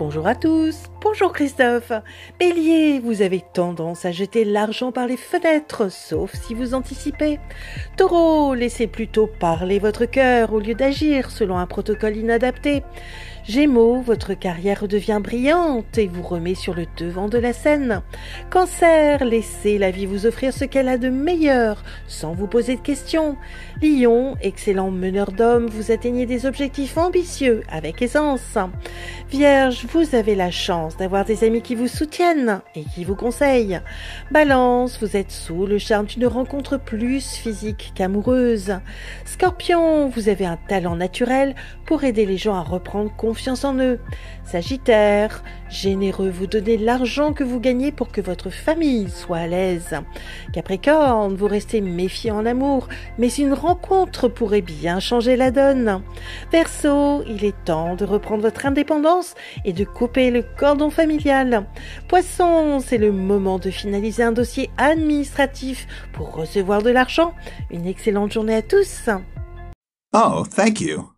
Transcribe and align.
Bonjour 0.00 0.26
à 0.26 0.34
tous, 0.34 0.84
bonjour 1.02 1.30
Christophe. 1.30 1.92
Bélier, 2.38 3.00
vous 3.00 3.20
avez 3.20 3.42
tendance 3.52 4.06
à 4.06 4.12
jeter 4.12 4.46
l'argent 4.46 4.92
par 4.92 5.06
les 5.06 5.18
fenêtres, 5.18 5.92
sauf 5.92 6.32
si 6.32 6.54
vous 6.54 6.72
anticipez. 6.72 7.38
Taureau, 7.98 8.54
laissez 8.54 8.86
plutôt 8.86 9.26
parler 9.26 9.78
votre 9.78 10.06
cœur 10.06 10.54
au 10.54 10.58
lieu 10.58 10.72
d'agir 10.72 11.30
selon 11.30 11.58
un 11.58 11.66
protocole 11.66 12.16
inadapté. 12.16 12.82
Gémeaux, 13.44 14.00
votre 14.00 14.34
carrière 14.34 14.86
devient 14.86 15.20
brillante 15.22 15.98
et 15.98 16.06
vous 16.06 16.22
remet 16.22 16.54
sur 16.54 16.74
le 16.74 16.86
devant 16.96 17.28
de 17.28 17.38
la 17.38 17.52
scène. 17.52 18.02
Cancer, 18.50 19.24
laissez 19.24 19.76
la 19.76 19.90
vie 19.90 20.06
vous 20.06 20.26
offrir 20.26 20.52
ce 20.52 20.64
qu'elle 20.64 20.88
a 20.88 20.98
de 20.98 21.08
meilleur 21.08 21.82
sans 22.06 22.32
vous 22.32 22.46
poser 22.46 22.76
de 22.76 22.80
questions. 22.80 23.36
Lion, 23.82 24.36
excellent 24.40 24.90
meneur 24.90 25.32
d'hommes, 25.32 25.66
vous 25.66 25.90
atteignez 25.90 26.26
des 26.26 26.46
objectifs 26.46 26.96
ambitieux 26.96 27.62
avec 27.70 28.02
aisance. 28.02 28.58
Vierge, 29.30 29.86
vous 29.92 30.14
avez 30.14 30.36
la 30.36 30.52
chance 30.52 30.96
d'avoir 30.96 31.24
des 31.24 31.42
amis 31.42 31.62
qui 31.62 31.74
vous 31.74 31.88
soutiennent 31.88 32.60
et 32.76 32.84
qui 32.84 33.04
vous 33.04 33.16
conseillent. 33.16 33.80
Balance, 34.30 35.00
vous 35.00 35.16
êtes 35.16 35.32
sous 35.32 35.66
le 35.66 35.78
charme 35.78 36.06
d'une 36.06 36.26
rencontre 36.26 36.76
plus 36.78 37.36
physique 37.36 37.92
qu'amoureuse. 37.96 38.78
Scorpion, 39.24 40.08
vous 40.08 40.28
avez 40.28 40.46
un 40.46 40.58
talent 40.68 40.94
naturel 40.94 41.56
pour 41.86 42.04
aider 42.04 42.24
les 42.24 42.36
gens 42.36 42.54
à 42.54 42.62
reprendre 42.62 43.14
confiance 43.16 43.64
en 43.64 43.78
eux. 43.78 43.98
Sagittaire, 44.44 45.42
généreux, 45.68 46.30
vous 46.30 46.46
donnez 46.46 46.76
l'argent 46.76 47.32
que 47.32 47.44
vous 47.44 47.60
gagnez 47.60 47.92
pour 47.92 48.10
que 48.10 48.20
votre 48.20 48.50
famille 48.50 49.08
soit 49.08 49.38
à 49.38 49.46
l'aise. 49.46 49.96
Capricorne, 50.52 51.34
vous 51.34 51.46
restez 51.46 51.80
méfiant 51.80 52.38
en 52.38 52.46
amour, 52.46 52.88
mais 53.18 53.28
une 53.28 53.54
rencontre 53.54 54.28
pourrait 54.28 54.60
bien 54.60 55.00
changer 55.00 55.36
la 55.36 55.50
donne. 55.50 56.02
Verseau, 56.52 57.22
il 57.28 57.44
est 57.44 57.64
temps 57.64 57.96
de 57.96 58.04
reprendre 58.04 58.42
votre 58.42 58.66
indépendance 58.66 59.34
et 59.64 59.72
couper 59.84 60.30
le 60.30 60.42
cordon 60.42 60.90
familial. 60.90 61.66
Poisson, 62.08 62.80
c'est 62.80 62.98
le 62.98 63.12
moment 63.12 63.58
de 63.58 63.70
finaliser 63.70 64.22
un 64.22 64.32
dossier 64.32 64.70
administratif 64.76 65.86
pour 66.12 66.34
recevoir 66.34 66.82
de 66.82 66.90
l'argent. 66.90 67.34
Une 67.70 67.86
excellente 67.86 68.32
journée 68.32 68.56
à 68.56 68.62
tous. 68.62 69.08
Oh, 70.12 70.44
thank 70.44 70.80
you. 70.80 71.10